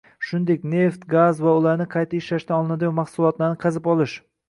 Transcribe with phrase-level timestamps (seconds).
[0.27, 4.23] shuningdek neft, gaz va ularni qayta ishlashdan olinadigan mahsulotlarni qazib olish